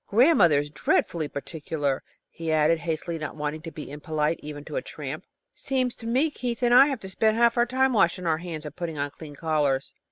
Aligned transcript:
Grandmother 0.07 0.57
is 0.57 0.71
dreadfully 0.71 1.27
particular," 1.27 2.01
he 2.27 2.51
added, 2.51 2.79
hastily, 2.79 3.19
not 3.19 3.35
wanting 3.35 3.61
to 3.61 3.69
be 3.71 3.91
impolite 3.91 4.39
even 4.41 4.65
to 4.65 4.75
a 4.75 4.81
tramp. 4.81 5.25
"Seems 5.53 5.95
to 5.97 6.07
me 6.07 6.31
Keith 6.31 6.63
and 6.63 6.73
I 6.73 6.87
have 6.87 7.01
to 7.01 7.09
spend 7.09 7.37
half 7.37 7.55
our 7.55 7.67
time 7.67 7.93
washing 7.93 8.25
our 8.25 8.39
hands 8.39 8.65
and 8.65 8.75
putting 8.75 8.97
on 8.97 9.11
clean 9.11 9.35
collars." 9.35 9.93